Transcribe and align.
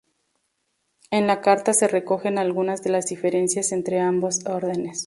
En 1.11 1.27
la 1.27 1.41
carta 1.41 1.73
se 1.75 1.87
recogen 1.87 2.39
algunas 2.39 2.81
de 2.81 2.89
las 2.89 3.05
diferencias 3.05 3.71
entre 3.71 3.99
ambas 3.99 4.43
órdenes. 4.47 4.99